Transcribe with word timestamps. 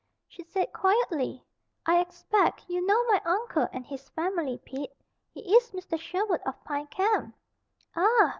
She 0.27 0.41
said, 0.43 0.73
quietly: 0.73 1.43
"I 1.85 1.99
expect 1.99 2.65
you 2.67 2.83
know 2.83 3.03
my 3.03 3.21
uncle 3.23 3.67
and 3.71 3.85
his 3.85 4.09
family, 4.09 4.57
Pete. 4.65 4.93
He 5.31 5.41
is 5.55 5.69
Mr. 5.73 5.99
Sherwood 5.99 6.41
of 6.43 6.63
Pine 6.63 6.87
Camp." 6.87 7.35
"Ah! 7.95 8.29